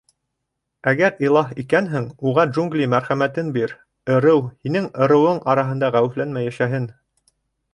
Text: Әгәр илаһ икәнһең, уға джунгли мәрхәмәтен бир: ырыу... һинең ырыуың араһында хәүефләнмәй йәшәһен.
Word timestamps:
Әгәр 0.91 1.19
илаһ 1.25 1.51
икәнһең, 1.63 2.07
уға 2.31 2.45
джунгли 2.53 2.87
мәрхәмәтен 2.95 3.51
бир: 3.59 3.75
ырыу... 4.15 4.43
һинең 4.69 4.89
ырыуың 5.09 5.43
араһында 5.55 5.91
хәүефләнмәй 5.99 6.49
йәшәһен. 6.53 6.91